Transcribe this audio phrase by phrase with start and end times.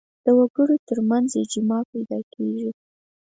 [0.25, 2.69] د وګړو تر منځ اجماع پیدا کېږي